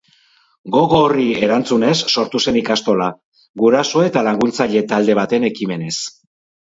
Gogo 0.75 1.01
horri 1.09 1.25
erantzunez 1.47 1.93
sortu 2.15 2.41
zen 2.45 2.57
ikastola, 2.61 3.09
guraso 3.65 4.03
eta 4.07 4.25
laguntzaile 4.29 4.83
talde 4.95 5.19
baten 5.21 5.47
ekimenez. 5.51 5.97